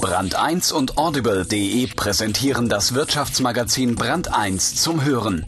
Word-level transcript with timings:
Brand 0.00 0.34
1 0.34 0.72
und 0.72 0.96
Audible.de 0.96 1.86
präsentieren 1.88 2.70
das 2.70 2.94
Wirtschaftsmagazin 2.94 3.96
Brand 3.96 4.32
1 4.32 4.76
zum 4.76 5.04
Hören. 5.04 5.44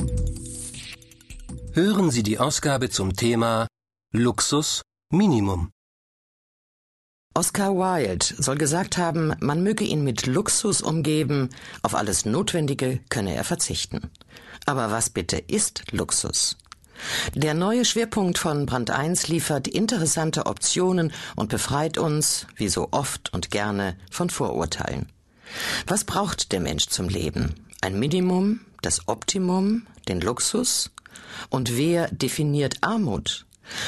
Hören 1.73 2.11
Sie 2.11 2.23
die 2.23 2.39
Ausgabe 2.39 2.91
zum 2.91 3.17
Thema 3.17 3.67
Luxus 4.13 4.83
Minimum. 5.11 5.71
Oscar 7.35 7.71
Wilde 7.71 8.27
soll 8.37 8.59
gesagt 8.59 8.99
haben, 8.99 9.35
man 9.41 9.63
möge 9.63 9.85
ihn 9.85 10.05
mit 10.05 10.27
Luxus 10.27 10.83
umgeben, 10.83 11.49
auf 11.81 11.95
alles 11.95 12.27
Notwendige 12.27 13.01
könne 13.09 13.35
er 13.35 13.45
verzichten. 13.45 14.11
Aber 14.67 14.91
was 14.91 15.09
bitte 15.09 15.39
ist 15.39 15.93
Luxus? 15.93 16.59
Der 17.35 17.55
neue 17.55 17.85
Schwerpunkt 17.85 18.39
von 18.39 18.67
Brand 18.67 18.91
1 18.91 19.29
liefert 19.29 19.69
interessante 19.69 20.47
Optionen 20.47 21.13
und 21.37 21.49
befreit 21.49 21.99
uns, 21.99 22.47
wie 22.57 22.69
so 22.69 22.89
oft 22.91 23.33
und 23.33 23.51
gerne, 23.51 23.97
von 24.11 24.31
Vorurteilen. 24.31 25.07
Was 25.87 26.05
braucht 26.05 26.53
der 26.53 26.61
Mensch 26.61 26.87
zum 26.87 27.09
Leben? 27.09 27.55
Ein 27.81 27.99
Minimum, 27.99 28.61
das 28.81 29.09
Optimum, 29.09 29.87
den 30.09 30.21
Luxus? 30.21 30.91
Und 31.51 31.77
wer 31.77 32.09
definiert 32.09 32.77
Armut? 32.81 33.47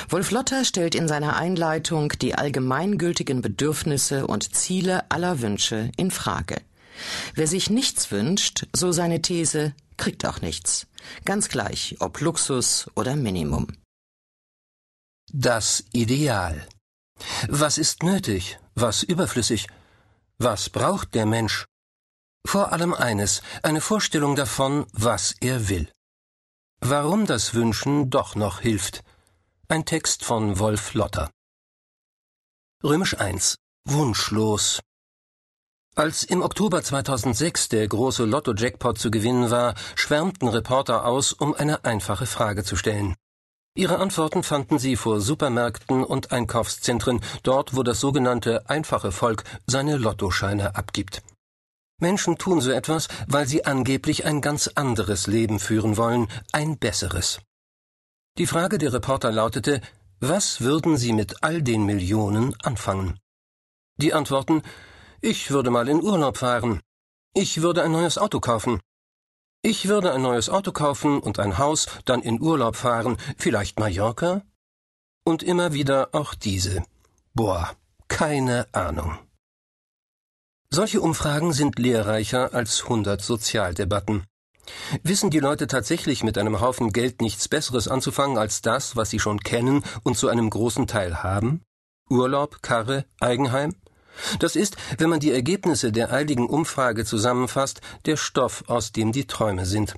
Wolf 0.08 0.30
Lotter 0.30 0.64
stellt 0.64 0.94
in 0.94 1.08
seiner 1.08 1.36
Einleitung 1.36 2.10
die 2.20 2.34
allgemeingültigen 2.34 3.42
Bedürfnisse 3.42 4.26
und 4.26 4.54
Ziele 4.54 5.10
aller 5.10 5.40
Wünsche 5.40 5.90
in 5.96 6.10
Frage. 6.10 6.56
Wer 7.34 7.46
sich 7.46 7.70
nichts 7.70 8.10
wünscht, 8.10 8.66
so 8.72 8.92
seine 8.92 9.22
These, 9.22 9.74
kriegt 9.96 10.26
auch 10.26 10.40
nichts. 10.40 10.86
Ganz 11.24 11.48
gleich, 11.48 11.96
ob 12.00 12.20
Luxus 12.20 12.90
oder 12.94 13.16
Minimum. 13.16 13.68
Das 15.32 15.84
Ideal. 15.92 16.66
Was 17.48 17.78
ist 17.78 18.02
nötig? 18.02 18.58
Was 18.74 19.02
überflüssig? 19.02 19.66
Was 20.38 20.70
braucht 20.70 21.14
der 21.14 21.26
Mensch? 21.26 21.66
Vor 22.46 22.72
allem 22.72 22.92
eines, 22.92 23.42
eine 23.62 23.80
Vorstellung 23.80 24.36
davon, 24.36 24.86
was 24.92 25.34
er 25.40 25.68
will. 25.68 25.90
Warum 26.80 27.26
das 27.26 27.54
Wünschen 27.54 28.10
doch 28.10 28.34
noch 28.34 28.60
hilft. 28.60 29.02
Ein 29.68 29.86
Text 29.86 30.24
von 30.24 30.58
Wolf 30.58 30.92
Lotter. 30.94 31.30
Römisch 32.82 33.18
1. 33.18 33.56
Wunschlos. 33.86 34.80
Als 35.96 36.24
im 36.24 36.42
Oktober 36.42 36.82
2006 36.82 37.68
der 37.68 37.86
große 37.86 38.24
Lotto-Jackpot 38.24 38.98
zu 38.98 39.12
gewinnen 39.12 39.52
war, 39.52 39.76
schwärmten 39.94 40.48
Reporter 40.48 41.04
aus, 41.04 41.32
um 41.32 41.54
eine 41.54 41.84
einfache 41.84 42.26
Frage 42.26 42.64
zu 42.64 42.74
stellen. 42.74 43.14
Ihre 43.76 43.98
Antworten 43.98 44.42
fanden 44.42 44.80
sie 44.80 44.96
vor 44.96 45.20
Supermärkten 45.20 46.02
und 46.02 46.32
Einkaufszentren, 46.32 47.20
dort 47.44 47.76
wo 47.76 47.84
das 47.84 48.00
sogenannte 48.00 48.68
einfache 48.68 49.12
Volk 49.12 49.44
seine 49.68 49.96
Lottoscheine 49.96 50.74
abgibt. 50.74 51.22
Menschen 52.00 52.38
tun 52.38 52.60
so 52.60 52.72
etwas, 52.72 53.06
weil 53.28 53.46
sie 53.46 53.64
angeblich 53.64 54.24
ein 54.24 54.40
ganz 54.40 54.66
anderes 54.74 55.28
Leben 55.28 55.60
führen 55.60 55.96
wollen, 55.96 56.26
ein 56.50 56.76
besseres. 56.76 57.38
Die 58.36 58.46
Frage 58.46 58.78
der 58.78 58.92
Reporter 58.92 59.30
lautete, 59.30 59.80
was 60.18 60.60
würden 60.60 60.96
sie 60.96 61.12
mit 61.12 61.44
all 61.44 61.62
den 61.62 61.86
Millionen 61.86 62.56
anfangen? 62.62 63.20
Die 63.96 64.12
Antworten 64.12 64.62
ich 65.24 65.50
würde 65.50 65.70
mal 65.70 65.88
in 65.88 66.02
Urlaub 66.02 66.36
fahren. 66.36 66.80
Ich 67.32 67.62
würde 67.62 67.82
ein 67.82 67.92
neues 67.92 68.18
Auto 68.18 68.40
kaufen. 68.40 68.80
Ich 69.62 69.88
würde 69.88 70.12
ein 70.12 70.20
neues 70.20 70.50
Auto 70.50 70.70
kaufen 70.70 71.18
und 71.18 71.38
ein 71.38 71.56
Haus, 71.56 71.86
dann 72.04 72.20
in 72.20 72.42
Urlaub 72.42 72.76
fahren, 72.76 73.16
vielleicht 73.38 73.80
Mallorca? 73.80 74.42
Und 75.24 75.42
immer 75.42 75.72
wieder 75.72 76.10
auch 76.12 76.34
diese. 76.34 76.84
Boah, 77.32 77.74
keine 78.06 78.68
Ahnung. 78.72 79.18
Solche 80.68 81.00
Umfragen 81.00 81.54
sind 81.54 81.78
lehrreicher 81.78 82.52
als 82.52 82.86
hundert 82.86 83.22
Sozialdebatten. 83.22 84.24
Wissen 85.02 85.30
die 85.30 85.40
Leute 85.40 85.66
tatsächlich 85.66 86.22
mit 86.22 86.36
einem 86.36 86.60
Haufen 86.60 86.92
Geld 86.92 87.22
nichts 87.22 87.48
Besseres 87.48 87.88
anzufangen 87.88 88.36
als 88.36 88.60
das, 88.60 88.94
was 88.94 89.08
sie 89.08 89.20
schon 89.20 89.40
kennen 89.40 89.84
und 90.02 90.18
zu 90.18 90.28
einem 90.28 90.50
großen 90.50 90.86
Teil 90.86 91.22
haben? 91.22 91.62
Urlaub, 92.10 92.60
Karre, 92.60 93.06
Eigenheim? 93.20 93.74
Das 94.38 94.56
ist, 94.56 94.76
wenn 94.98 95.10
man 95.10 95.20
die 95.20 95.32
Ergebnisse 95.32 95.92
der 95.92 96.12
eiligen 96.12 96.46
Umfrage 96.46 97.04
zusammenfasst, 97.04 97.80
der 98.06 98.16
Stoff, 98.16 98.64
aus 98.68 98.92
dem 98.92 99.12
die 99.12 99.26
Träume 99.26 99.66
sind. 99.66 99.94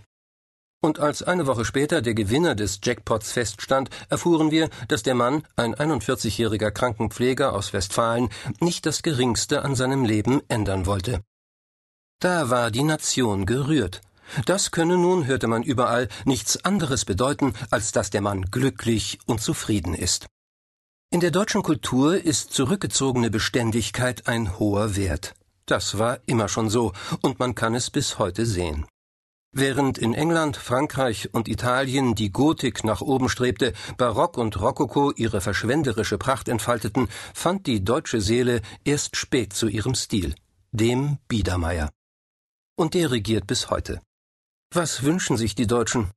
Und 0.82 1.00
als 1.00 1.22
eine 1.22 1.46
Woche 1.46 1.64
später 1.64 2.02
der 2.02 2.14
Gewinner 2.14 2.54
des 2.54 2.80
Jackpots 2.82 3.32
feststand, 3.32 3.90
erfuhren 4.08 4.50
wir, 4.50 4.68
dass 4.88 5.02
der 5.02 5.14
Mann, 5.14 5.42
ein 5.56 5.74
41-jähriger 5.74 6.70
Krankenpfleger 6.70 7.54
aus 7.54 7.72
Westfalen, 7.72 8.28
nicht 8.60 8.86
das 8.86 9.02
geringste 9.02 9.62
an 9.62 9.74
seinem 9.74 10.04
Leben 10.04 10.42
ändern 10.48 10.86
wollte. 10.86 11.22
Da 12.20 12.50
war 12.50 12.70
die 12.70 12.84
Nation 12.84 13.46
gerührt. 13.46 14.00
Das 14.44 14.70
könne 14.70 14.96
nun, 14.96 15.26
hörte 15.26 15.46
man 15.46 15.62
überall, 15.62 16.08
nichts 16.24 16.64
anderes 16.64 17.04
bedeuten, 17.04 17.54
als 17.70 17.92
dass 17.92 18.10
der 18.10 18.20
Mann 18.20 18.42
glücklich 18.50 19.18
und 19.26 19.40
zufrieden 19.40 19.94
ist. 19.94 20.26
In 21.10 21.20
der 21.20 21.30
deutschen 21.30 21.62
Kultur 21.62 22.20
ist 22.22 22.52
zurückgezogene 22.52 23.30
Beständigkeit 23.30 24.26
ein 24.26 24.58
hoher 24.58 24.96
Wert. 24.96 25.34
Das 25.64 25.98
war 25.98 26.18
immer 26.26 26.48
schon 26.48 26.68
so, 26.68 26.92
und 27.22 27.38
man 27.38 27.54
kann 27.54 27.76
es 27.76 27.90
bis 27.90 28.18
heute 28.18 28.44
sehen. 28.44 28.86
Während 29.52 29.98
in 29.98 30.14
England, 30.14 30.56
Frankreich 30.56 31.32
und 31.32 31.46
Italien 31.46 32.16
die 32.16 32.32
Gotik 32.32 32.82
nach 32.82 33.00
oben 33.02 33.28
strebte, 33.28 33.72
Barock 33.96 34.36
und 34.36 34.60
Rokoko 34.60 35.12
ihre 35.12 35.40
verschwenderische 35.40 36.18
Pracht 36.18 36.48
entfalteten, 36.48 37.08
fand 37.32 37.68
die 37.68 37.84
deutsche 37.84 38.20
Seele 38.20 38.60
erst 38.84 39.16
spät 39.16 39.52
zu 39.52 39.68
ihrem 39.68 39.94
Stil, 39.94 40.34
dem 40.72 41.18
Biedermeier. 41.28 41.90
Und 42.76 42.94
der 42.94 43.12
regiert 43.12 43.46
bis 43.46 43.70
heute. 43.70 44.00
Was 44.74 45.04
wünschen 45.04 45.36
sich 45.36 45.54
die 45.54 45.68
Deutschen? 45.68 46.10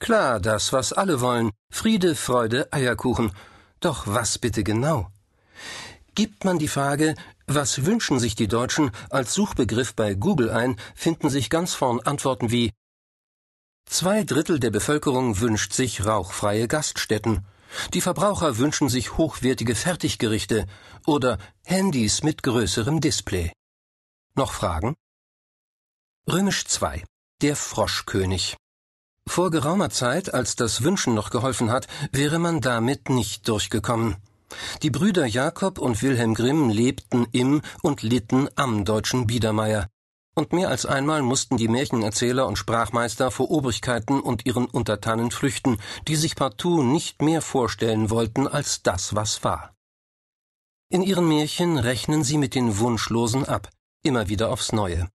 Klar, 0.00 0.40
das, 0.40 0.72
was 0.72 0.92
alle 0.92 1.20
wollen. 1.20 1.52
Friede, 1.72 2.16
Freude, 2.16 2.70
Eierkuchen. 2.72 3.32
Doch 3.80 4.06
was 4.06 4.38
bitte 4.38 4.64
genau? 4.64 5.10
Gibt 6.14 6.44
man 6.44 6.58
die 6.58 6.68
Frage, 6.68 7.14
was 7.46 7.84
wünschen 7.84 8.18
sich 8.18 8.34
die 8.34 8.48
Deutschen 8.48 8.90
als 9.08 9.34
Suchbegriff 9.34 9.94
bei 9.94 10.14
Google 10.14 10.50
ein, 10.50 10.76
finden 10.94 11.30
sich 11.30 11.48
ganz 11.48 11.74
vorn 11.74 12.00
Antworten 12.00 12.50
wie 12.50 12.72
Zwei 13.88 14.22
Drittel 14.24 14.60
der 14.60 14.70
Bevölkerung 14.70 15.40
wünscht 15.40 15.72
sich 15.72 16.04
rauchfreie 16.04 16.68
Gaststätten. 16.68 17.46
Die 17.94 18.00
Verbraucher 18.00 18.58
wünschen 18.58 18.88
sich 18.88 19.16
hochwertige 19.16 19.74
Fertiggerichte 19.74 20.66
oder 21.06 21.38
Handys 21.64 22.22
mit 22.22 22.42
größerem 22.42 23.00
Display. 23.00 23.52
Noch 24.34 24.52
Fragen? 24.52 24.94
Römisch 26.30 26.66
2. 26.66 27.04
Der 27.40 27.56
Froschkönig. 27.56 28.56
Vor 29.28 29.50
geraumer 29.50 29.90
Zeit, 29.90 30.32
als 30.32 30.56
das 30.56 30.82
Wünschen 30.82 31.14
noch 31.14 31.28
geholfen 31.28 31.70
hat, 31.70 31.86
wäre 32.12 32.38
man 32.38 32.60
damit 32.62 33.10
nicht 33.10 33.46
durchgekommen. 33.46 34.16
Die 34.82 34.90
Brüder 34.90 35.26
Jakob 35.26 35.78
und 35.78 36.02
Wilhelm 36.02 36.34
Grimm 36.34 36.70
lebten 36.70 37.26
im 37.32 37.60
und 37.82 38.02
litten 38.02 38.48
am 38.56 38.86
deutschen 38.86 39.26
Biedermeier. 39.26 39.86
Und 40.34 40.52
mehr 40.54 40.70
als 40.70 40.86
einmal 40.86 41.20
mussten 41.20 41.58
die 41.58 41.68
Märchenerzähler 41.68 42.46
und 42.46 42.56
Sprachmeister 42.56 43.30
vor 43.30 43.50
Obrigkeiten 43.50 44.20
und 44.20 44.46
ihren 44.46 44.64
Untertanen 44.64 45.30
flüchten, 45.30 45.76
die 46.08 46.16
sich 46.16 46.34
partout 46.34 46.82
nicht 46.82 47.20
mehr 47.20 47.42
vorstellen 47.42 48.08
wollten 48.08 48.48
als 48.48 48.82
das, 48.82 49.14
was 49.14 49.44
war. 49.44 49.74
In 50.88 51.02
ihren 51.02 51.28
Märchen 51.28 51.76
rechnen 51.76 52.24
sie 52.24 52.38
mit 52.38 52.54
den 52.54 52.78
Wunschlosen 52.78 53.44
ab, 53.44 53.68
immer 54.02 54.28
wieder 54.28 54.48
aufs 54.48 54.72
Neue. 54.72 55.10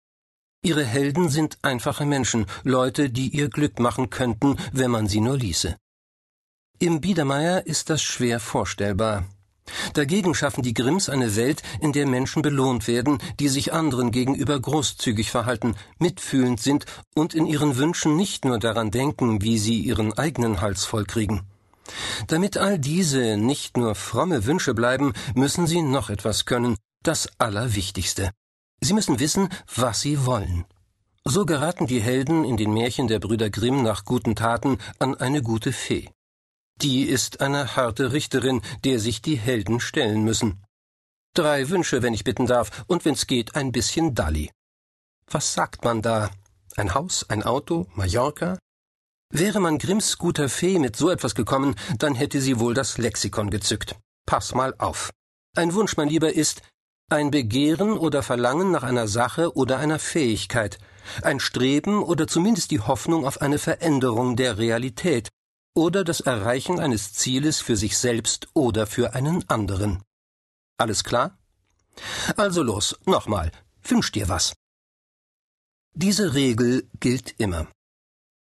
Ihre 0.68 0.84
Helden 0.84 1.30
sind 1.30 1.56
einfache 1.62 2.04
Menschen, 2.04 2.44
Leute, 2.62 3.08
die 3.08 3.28
ihr 3.28 3.48
Glück 3.48 3.78
machen 3.78 4.10
könnten, 4.10 4.58
wenn 4.70 4.90
man 4.90 5.06
sie 5.06 5.22
nur 5.22 5.38
ließe. 5.38 5.78
Im 6.78 7.00
Biedermeier 7.00 7.66
ist 7.66 7.88
das 7.88 8.02
schwer 8.02 8.38
vorstellbar. 8.38 9.24
Dagegen 9.94 10.34
schaffen 10.34 10.62
die 10.62 10.74
Grimms 10.74 11.08
eine 11.08 11.36
Welt, 11.36 11.62
in 11.80 11.94
der 11.94 12.06
Menschen 12.06 12.42
belohnt 12.42 12.86
werden, 12.86 13.16
die 13.40 13.48
sich 13.48 13.72
anderen 13.72 14.10
gegenüber 14.10 14.60
großzügig 14.60 15.30
verhalten, 15.30 15.74
mitfühlend 15.98 16.60
sind 16.60 16.84
und 17.14 17.32
in 17.32 17.46
ihren 17.46 17.78
Wünschen 17.78 18.14
nicht 18.16 18.44
nur 18.44 18.58
daran 18.58 18.90
denken, 18.90 19.40
wie 19.40 19.58
sie 19.58 19.80
ihren 19.80 20.12
eigenen 20.18 20.60
Hals 20.60 20.84
vollkriegen. 20.84 21.44
Damit 22.26 22.58
all 22.58 22.78
diese 22.78 23.38
nicht 23.38 23.78
nur 23.78 23.94
fromme 23.94 24.44
Wünsche 24.44 24.74
bleiben, 24.74 25.14
müssen 25.34 25.66
sie 25.66 25.80
noch 25.80 26.10
etwas 26.10 26.44
können, 26.44 26.76
das 27.02 27.26
Allerwichtigste. 27.38 28.32
Sie 28.80 28.94
müssen 28.94 29.18
wissen, 29.18 29.48
was 29.74 30.00
sie 30.00 30.24
wollen. 30.24 30.64
So 31.24 31.44
geraten 31.44 31.86
die 31.86 32.00
Helden 32.00 32.44
in 32.44 32.56
den 32.56 32.72
Märchen 32.72 33.08
der 33.08 33.18
Brüder 33.18 33.50
Grimm 33.50 33.82
nach 33.82 34.04
guten 34.04 34.34
Taten 34.34 34.78
an 34.98 35.14
eine 35.14 35.42
gute 35.42 35.72
Fee. 35.72 36.08
Die 36.80 37.02
ist 37.02 37.40
eine 37.40 37.76
harte 37.76 38.12
Richterin, 38.12 38.62
der 38.84 39.00
sich 39.00 39.20
die 39.20 39.36
Helden 39.36 39.80
stellen 39.80 40.22
müssen. 40.22 40.62
Drei 41.34 41.68
Wünsche, 41.68 42.02
wenn 42.02 42.14
ich 42.14 42.24
bitten 42.24 42.46
darf, 42.46 42.84
und 42.86 43.04
wenn's 43.04 43.26
geht, 43.26 43.56
ein 43.56 43.72
bisschen 43.72 44.14
Dalli. 44.14 44.50
Was 45.30 45.54
sagt 45.54 45.84
man 45.84 46.02
da? 46.02 46.30
Ein 46.76 46.94
Haus, 46.94 47.28
ein 47.28 47.42
Auto, 47.42 47.86
Mallorca? 47.94 48.58
Wäre 49.30 49.60
man 49.60 49.78
Grimms 49.78 50.16
guter 50.16 50.48
Fee 50.48 50.78
mit 50.78 50.96
so 50.96 51.10
etwas 51.10 51.34
gekommen, 51.34 51.74
dann 51.98 52.14
hätte 52.14 52.40
sie 52.40 52.58
wohl 52.58 52.72
das 52.72 52.96
Lexikon 52.96 53.50
gezückt. 53.50 53.96
Pass 54.24 54.54
mal 54.54 54.74
auf. 54.78 55.10
Ein 55.56 55.74
Wunsch, 55.74 55.96
mein 55.96 56.08
Lieber, 56.08 56.32
ist 56.32 56.62
Ein 57.10 57.30
Begehren 57.30 57.96
oder 57.96 58.22
Verlangen 58.22 58.70
nach 58.70 58.82
einer 58.82 59.08
Sache 59.08 59.56
oder 59.56 59.78
einer 59.78 59.98
Fähigkeit, 59.98 60.78
ein 61.22 61.40
Streben 61.40 62.02
oder 62.02 62.26
zumindest 62.26 62.70
die 62.70 62.80
Hoffnung 62.80 63.26
auf 63.26 63.40
eine 63.40 63.58
Veränderung 63.58 64.36
der 64.36 64.58
Realität 64.58 65.30
oder 65.74 66.04
das 66.04 66.20
Erreichen 66.20 66.78
eines 66.78 67.14
Zieles 67.14 67.62
für 67.62 67.76
sich 67.76 67.96
selbst 67.96 68.48
oder 68.52 68.86
für 68.86 69.14
einen 69.14 69.48
anderen. 69.48 70.02
Alles 70.76 71.02
klar? 71.02 71.38
Also 72.36 72.62
los, 72.62 72.98
nochmal, 73.06 73.52
wünsch 73.84 74.12
dir 74.12 74.28
was. 74.28 74.52
Diese 75.94 76.34
Regel 76.34 76.90
gilt 77.00 77.40
immer. 77.40 77.68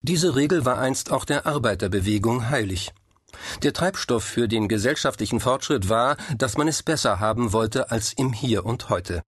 Diese 0.02 0.34
Regel 0.34 0.64
war 0.64 0.78
einst 0.78 1.12
auch 1.12 1.24
der 1.24 1.46
Arbeiterbewegung 1.46 2.50
heilig. 2.50 2.92
Der 3.62 3.72
Treibstoff 3.72 4.24
für 4.24 4.48
den 4.48 4.68
gesellschaftlichen 4.68 5.40
Fortschritt 5.40 5.88
war, 5.88 6.16
dass 6.36 6.56
man 6.56 6.68
es 6.68 6.82
besser 6.82 7.20
haben 7.20 7.52
wollte 7.52 7.90
als 7.90 8.12
im 8.12 8.32
Hier 8.32 8.64
und 8.64 8.88
heute. 8.88 9.22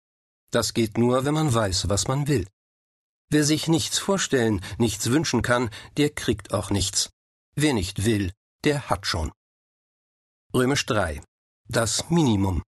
Das 0.51 0.75
geht 0.75 0.99
nur, 0.99 1.25
wenn 1.25 1.35
man 1.35 1.53
weiß, 1.53 1.89
was 1.89 2.09
man 2.09 2.29
will. 2.29 2.47
Wer 3.29 3.45
sich 3.45 3.67
nichts 3.67 3.99
vorstellen, 3.99 4.63
nichts 4.79 5.11
wünschen 5.11 5.43
kann, 5.43 5.71
der 5.97 6.11
kriegt 6.11 6.53
auch 6.55 6.71
nichts. 6.71 7.11
Wer 7.57 7.75
nicht 7.75 8.05
will, 8.05 8.33
der 8.65 8.89
hat 8.89 9.07
schon. 9.07 9.33
Römisch 10.55 10.87
3. 10.87 11.23
Das 11.69 12.09
Minimum. 12.11 12.63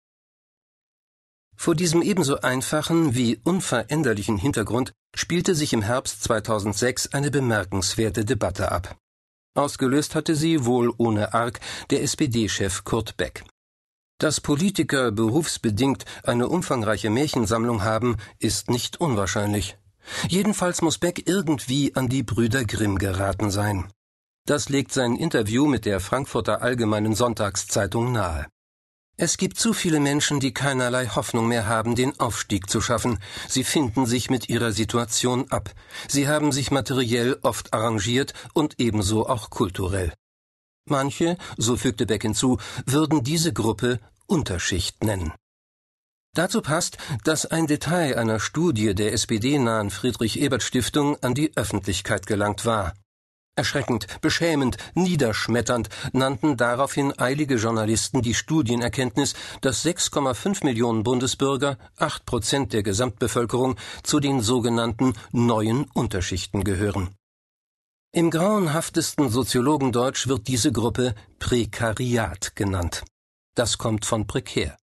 Vor 1.56 1.74
diesem 1.74 2.02
ebenso 2.02 2.40
einfachen 2.40 3.14
wie 3.14 3.40
unveränderlichen 3.44 4.38
Hintergrund 4.38 4.92
spielte 5.14 5.54
sich 5.54 5.72
im 5.72 5.82
Herbst 5.82 6.22
2006 6.22 7.12
eine 7.14 7.30
bemerkenswerte 7.30 8.24
Debatte 8.24 8.70
ab. 8.70 8.96
Ausgelöst 9.56 10.14
hatte 10.14 10.34
sie, 10.34 10.64
wohl 10.64 10.92
ohne 10.96 11.34
Arg, 11.34 11.60
der 11.90 12.02
SPD-Chef 12.02 12.84
Kurt 12.84 13.16
Beck. 13.16 13.44
Dass 14.18 14.40
Politiker 14.40 15.12
berufsbedingt 15.12 16.04
eine 16.22 16.48
umfangreiche 16.48 17.10
Märchensammlung 17.10 17.82
haben, 17.82 18.16
ist 18.38 18.70
nicht 18.70 19.00
unwahrscheinlich. 19.00 19.76
Jedenfalls 20.28 20.82
muss 20.82 20.98
Beck 20.98 21.28
irgendwie 21.28 21.94
an 21.94 22.08
die 22.08 22.22
Brüder 22.22 22.64
Grimm 22.64 22.98
geraten 22.98 23.50
sein. 23.50 23.88
Das 24.46 24.68
legt 24.68 24.92
sein 24.92 25.16
Interview 25.16 25.66
mit 25.66 25.84
der 25.84 26.00
Frankfurter 26.00 26.62
Allgemeinen 26.62 27.14
Sonntagszeitung 27.14 28.12
nahe. 28.12 28.46
Es 29.18 29.38
gibt 29.38 29.58
zu 29.58 29.72
viele 29.72 29.98
Menschen, 29.98 30.40
die 30.40 30.52
keinerlei 30.52 31.06
Hoffnung 31.06 31.48
mehr 31.48 31.66
haben, 31.66 31.94
den 31.94 32.20
Aufstieg 32.20 32.68
zu 32.68 32.82
schaffen. 32.82 33.18
Sie 33.48 33.64
finden 33.64 34.04
sich 34.04 34.28
mit 34.28 34.50
ihrer 34.50 34.72
Situation 34.72 35.50
ab. 35.50 35.70
Sie 36.06 36.28
haben 36.28 36.52
sich 36.52 36.70
materiell 36.70 37.38
oft 37.40 37.72
arrangiert 37.72 38.34
und 38.52 38.74
ebenso 38.78 39.26
auch 39.26 39.48
kulturell. 39.48 40.12
Manche, 40.84 41.38
so 41.56 41.76
fügte 41.76 42.04
Beck 42.04 42.22
hinzu, 42.22 42.58
würden 42.84 43.24
diese 43.24 43.54
Gruppe 43.54 44.00
Unterschicht 44.26 45.02
nennen. 45.02 45.32
Dazu 46.34 46.60
passt, 46.60 46.98
dass 47.24 47.46
ein 47.46 47.66
Detail 47.66 48.18
einer 48.18 48.38
Studie 48.38 48.94
der 48.94 49.14
SPD-nahen 49.14 49.88
Friedrich-Ebert-Stiftung 49.90 51.16
an 51.22 51.34
die 51.34 51.56
Öffentlichkeit 51.56 52.26
gelangt 52.26 52.66
war. 52.66 52.92
Erschreckend, 53.58 54.20
beschämend, 54.20 54.76
niederschmetternd 54.94 55.88
nannten 56.12 56.58
daraufhin 56.58 57.18
eilige 57.18 57.56
Journalisten 57.56 58.20
die 58.20 58.34
Studienerkenntnis, 58.34 59.32
dass 59.62 59.82
6,5 59.82 60.62
Millionen 60.62 61.02
Bundesbürger, 61.02 61.78
8 61.96 62.26
Prozent 62.26 62.74
der 62.74 62.82
Gesamtbevölkerung, 62.82 63.76
zu 64.02 64.20
den 64.20 64.42
sogenannten 64.42 65.14
neuen 65.32 65.86
Unterschichten 65.94 66.64
gehören. 66.64 67.14
Im 68.12 68.30
grauenhaftesten 68.30 69.30
Soziologendeutsch 69.30 70.28
wird 70.28 70.48
diese 70.48 70.70
Gruppe 70.70 71.14
Prekariat 71.38 72.56
genannt. 72.56 73.04
Das 73.54 73.78
kommt 73.78 74.04
von 74.04 74.26
prekär, 74.26 74.76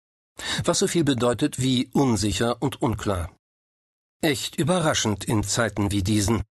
was 0.63 0.79
so 0.79 0.87
viel 0.87 1.03
bedeutet 1.03 1.61
wie 1.61 1.91
unsicher 1.93 2.59
und 2.59 2.81
unklar. 2.81 3.29
Echt 4.21 4.55
überraschend 4.55 5.25
in 5.25 5.43
Zeiten 5.43 5.91
wie 5.91 6.01
diesen. 6.01 6.41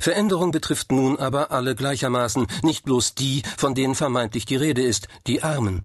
Veränderung 0.00 0.50
betrifft 0.50 0.90
nun 0.90 1.18
aber 1.18 1.52
alle 1.52 1.74
gleichermaßen, 1.76 2.46
nicht 2.62 2.84
bloß 2.84 3.14
die, 3.14 3.42
von 3.56 3.74
denen 3.74 3.94
vermeintlich 3.94 4.46
die 4.46 4.56
Rede 4.56 4.82
ist, 4.82 5.06
die 5.26 5.42
Armen. 5.42 5.84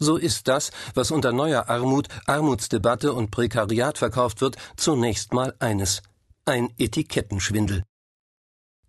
So 0.00 0.16
ist 0.16 0.46
das, 0.46 0.70
was 0.94 1.10
unter 1.10 1.32
neuer 1.32 1.68
Armut, 1.68 2.08
Armutsdebatte 2.26 3.12
und 3.12 3.30
Prekariat 3.30 3.98
verkauft 3.98 4.40
wird, 4.40 4.56
zunächst 4.76 5.32
mal 5.32 5.54
eines 5.58 6.02
ein 6.44 6.72
Etikettenschwindel. 6.78 7.84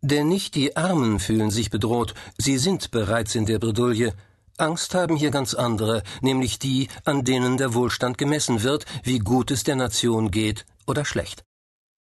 Denn 0.01 0.27
nicht 0.27 0.55
die 0.55 0.77
Armen 0.77 1.19
fühlen 1.19 1.51
sich 1.51 1.69
bedroht, 1.69 2.13
sie 2.37 2.57
sind 2.57 2.91
bereits 2.91 3.35
in 3.35 3.45
der 3.45 3.59
Bredouille. 3.59 4.13
Angst 4.57 4.93
haben 4.95 5.15
hier 5.15 5.31
ganz 5.31 5.53
andere, 5.53 6.03
nämlich 6.21 6.59
die, 6.59 6.89
an 7.05 7.23
denen 7.23 7.57
der 7.57 7.73
Wohlstand 7.73 8.17
gemessen 8.17 8.63
wird, 8.63 8.85
wie 9.03 9.19
gut 9.19 9.51
es 9.51 9.63
der 9.63 9.75
Nation 9.75 10.31
geht 10.31 10.65
oder 10.87 11.05
schlecht. 11.05 11.43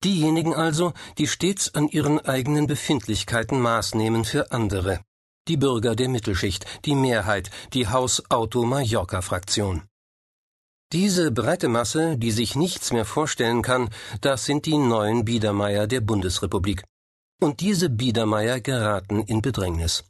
Diejenigen 0.05 0.53
also, 0.53 0.93
die 1.17 1.27
stets 1.27 1.73
an 1.73 1.87
ihren 1.87 2.19
eigenen 2.19 2.67
Befindlichkeiten 2.67 3.59
Maß 3.59 3.95
nehmen 3.95 4.23
für 4.23 4.51
andere. 4.51 5.01
Die 5.47 5.57
Bürger 5.57 5.95
der 5.95 6.09
Mittelschicht, 6.09 6.63
die 6.85 6.93
Mehrheit, 6.93 7.49
die 7.73 7.87
Haus-Auto-Mallorca-Fraktion. 7.87 9.81
Diese 10.93 11.31
breite 11.31 11.69
Masse, 11.69 12.19
die 12.19 12.29
sich 12.29 12.55
nichts 12.55 12.93
mehr 12.93 13.05
vorstellen 13.05 13.63
kann, 13.63 13.89
das 14.21 14.45
sind 14.45 14.67
die 14.67 14.77
neuen 14.77 15.25
Biedermeier 15.25 15.87
der 15.87 16.01
Bundesrepublik. 16.01 16.83
Und 17.41 17.61
diese 17.61 17.89
Biedermeier 17.89 18.59
geraten 18.59 19.23
in 19.23 19.41
Bedrängnis. 19.41 20.03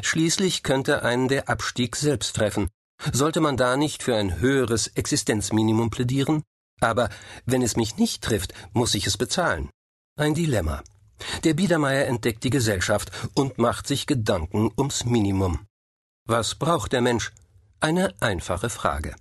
Schließlich 0.00 0.62
könnte 0.62 1.02
einen 1.02 1.28
der 1.28 1.50
Abstieg 1.50 1.96
selbst 1.96 2.36
treffen. 2.36 2.70
Sollte 3.12 3.40
man 3.40 3.58
da 3.58 3.76
nicht 3.76 4.02
für 4.02 4.16
ein 4.16 4.40
höheres 4.40 4.86
Existenzminimum 4.86 5.90
plädieren? 5.90 6.42
Aber 6.82 7.10
wenn 7.46 7.62
es 7.62 7.76
mich 7.76 7.96
nicht 7.96 8.22
trifft, 8.22 8.52
muss 8.72 8.94
ich 8.94 9.06
es 9.06 9.16
bezahlen. 9.16 9.70
Ein 10.16 10.34
Dilemma. 10.34 10.82
Der 11.44 11.54
Biedermeier 11.54 12.06
entdeckt 12.06 12.42
die 12.42 12.50
Gesellschaft 12.50 13.12
und 13.34 13.56
macht 13.58 13.86
sich 13.86 14.08
Gedanken 14.08 14.70
ums 14.76 15.04
Minimum. 15.04 15.66
Was 16.26 16.56
braucht 16.56 16.92
der 16.92 17.00
Mensch? 17.00 17.32
Eine 17.78 18.12
einfache 18.20 18.68
Frage. 18.68 19.14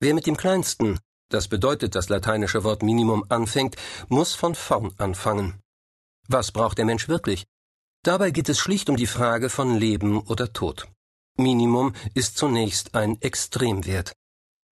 Wer 0.00 0.14
mit 0.14 0.26
dem 0.26 0.38
Kleinsten, 0.38 0.98
das 1.28 1.48
bedeutet 1.48 1.94
das 1.94 2.08
lateinische 2.08 2.64
Wort 2.64 2.82
Minimum, 2.82 3.26
anfängt, 3.28 3.76
muss 4.08 4.34
von 4.34 4.54
vorn 4.54 4.94
anfangen. 4.96 5.60
Was 6.28 6.50
braucht 6.50 6.78
der 6.78 6.86
Mensch 6.86 7.08
wirklich? 7.08 7.44
Dabei 8.02 8.30
geht 8.30 8.48
es 8.48 8.58
schlicht 8.58 8.88
um 8.88 8.96
die 8.96 9.06
Frage 9.06 9.50
von 9.50 9.76
Leben 9.76 10.18
oder 10.20 10.52
Tod. 10.52 10.88
Minimum 11.36 11.94
ist 12.14 12.38
zunächst 12.38 12.94
ein 12.94 13.20
Extremwert. 13.20 14.14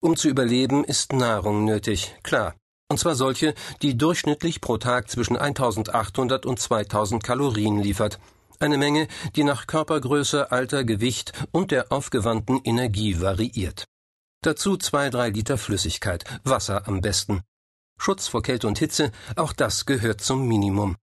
Um 0.04 0.18
zu 0.18 0.28
überleben, 0.28 0.84
ist 0.84 1.14
Nahrung 1.14 1.64
nötig, 1.64 2.14
klar. 2.24 2.56
Und 2.90 3.00
zwar 3.00 3.16
solche, 3.16 3.54
die 3.82 3.98
durchschnittlich 3.98 4.60
pro 4.60 4.78
Tag 4.78 5.10
zwischen 5.10 5.38
1800 5.38 6.46
und 6.46 6.60
2000 6.60 7.24
Kalorien 7.24 7.80
liefert. 7.80 8.20
Eine 8.60 8.78
Menge, 8.78 9.08
die 9.38 9.46
nach 9.46 9.66
Körpergröße, 9.66 10.52
Alter, 10.52 10.84
Gewicht 10.84 11.32
und 11.54 11.72
der 11.72 11.94
aufgewandten 11.94 12.60
Energie 12.66 13.22
variiert. 13.22 13.86
Dazu 14.42 14.76
zwei, 14.76 15.10
drei 15.10 15.30
Liter 15.30 15.58
Flüssigkeit, 15.58 16.26
Wasser 16.44 16.86
am 16.86 17.00
besten. 17.00 17.40
Schutz 17.98 18.28
vor 18.28 18.42
Kälte 18.42 18.68
und 18.68 18.80
Hitze, 18.80 19.10
auch 19.38 19.54
das 19.54 19.86
gehört 19.86 20.20
zum 20.20 20.50
Minimum. 20.50 20.98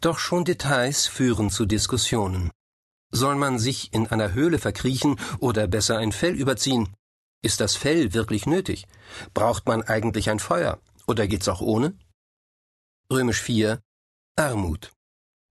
Doch 0.00 0.18
schon 0.18 0.44
Details 0.44 1.06
führen 1.06 1.50
zu 1.50 1.66
Diskussionen. 1.66 2.50
Soll 3.12 3.36
man 3.36 3.60
sich 3.60 3.94
in 3.94 4.08
einer 4.08 4.32
Höhle 4.32 4.58
verkriechen 4.58 5.20
oder 5.38 5.68
besser 5.68 5.98
ein 5.98 6.10
Fell 6.10 6.34
überziehen? 6.34 6.96
Ist 7.44 7.60
das 7.60 7.76
Fell 7.76 8.14
wirklich 8.14 8.46
nötig? 8.46 8.86
Braucht 9.34 9.68
man 9.68 9.82
eigentlich 9.82 10.30
ein 10.30 10.38
Feuer? 10.38 10.78
Oder 11.06 11.26
geht's 11.26 11.46
auch 11.46 11.60
ohne? 11.60 11.92
Römisch 13.12 13.42
4 13.42 13.82
Armut. 14.36 14.92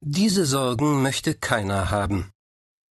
Diese 0.01 0.47
Sorgen 0.47 1.03
möchte 1.03 1.35
keiner 1.35 1.91
haben. 1.91 2.31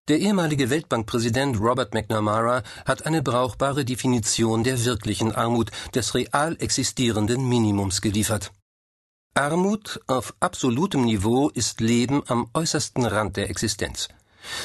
Der 0.07 0.21
ehemalige 0.21 0.71
Weltbankpräsident 0.71 1.59
Robert 1.59 1.95
McNamara 1.95 2.63
hat 2.85 3.05
eine 3.05 3.23
brauchbare 3.23 3.85
Definition 3.85 4.63
der 4.63 4.85
wirklichen 4.85 5.33
Armut, 5.33 5.73
des 5.97 6.15
real 6.15 6.57
existierenden 6.61 7.49
Minimums 7.49 8.03
geliefert. 8.03 8.53
Armut 9.35 10.01
auf 10.07 10.33
absolutem 10.39 11.05
Niveau 11.05 11.49
ist 11.49 11.81
Leben 11.81 12.23
am 12.29 12.49
äußersten 12.55 13.05
Rand 13.05 13.37
der 13.37 13.51
Existenz. 13.51 14.09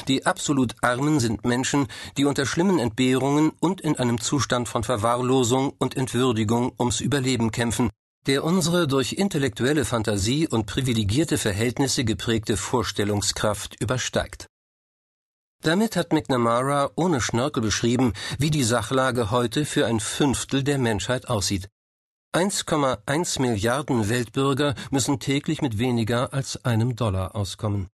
Die 0.07 0.25
absolut 0.25 0.75
Armen 0.81 1.19
sind 1.19 1.45
Menschen, 1.45 1.87
die 2.17 2.25
unter 2.25 2.45
schlimmen 2.45 2.79
Entbehrungen 2.79 3.51
und 3.59 3.81
in 3.81 3.97
einem 3.97 4.19
Zustand 4.19 4.67
von 4.67 4.83
Verwahrlosung 4.83 5.73
und 5.77 5.95
Entwürdigung 5.95 6.73
ums 6.79 6.99
Überleben 6.99 7.51
kämpfen, 7.51 7.89
der 8.27 8.43
unsere 8.43 8.87
durch 8.87 9.13
intellektuelle 9.13 9.85
Fantasie 9.85 10.47
und 10.47 10.65
privilegierte 10.65 11.37
Verhältnisse 11.37 12.03
geprägte 12.03 12.57
Vorstellungskraft 12.57 13.79
übersteigt. 13.81 14.47
Damit 15.63 15.95
hat 15.95 16.13
McNamara 16.13 16.91
ohne 16.95 17.19
Schnörkel 17.19 17.63
beschrieben, 17.63 18.13
wie 18.37 18.51
die 18.51 18.63
Sachlage 18.63 19.31
heute 19.31 19.65
für 19.65 19.87
ein 19.87 19.99
Fünftel 19.99 20.63
der 20.63 20.77
Menschheit 20.77 21.29
aussieht. 21.29 21.69
1,1 22.35 23.41
Milliarden 23.41 24.09
Weltbürger 24.09 24.75
müssen 24.91 25.19
täglich 25.19 25.61
mit 25.61 25.79
weniger 25.79 26.33
als 26.33 26.63
einem 26.65 26.95
Dollar 26.95 27.35
auskommen. 27.35 27.87